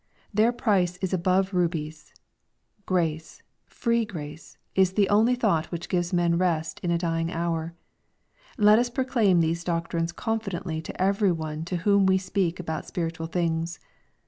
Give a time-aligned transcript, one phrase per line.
[0.33, 2.11] Their price is above rubies
[2.87, 7.75] Grace, free grace, is the only thought which gives men rest in a dying hour.—
[8.57, 13.19] Let us proclaim these doctrines confidently to every one to whom we speak about spirit
[13.19, 13.79] ual things.